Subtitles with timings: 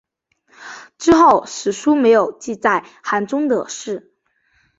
[0.97, 4.11] 之后史书没有记载韩忠的事。